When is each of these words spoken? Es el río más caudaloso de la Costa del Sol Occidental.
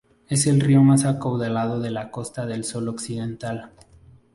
Es 0.29 0.47
el 0.47 0.59
río 0.61 0.81
más 0.81 1.03
caudaloso 1.03 1.79
de 1.79 1.91
la 1.91 2.09
Costa 2.09 2.47
del 2.47 2.63
Sol 2.63 2.87
Occidental. 2.87 3.69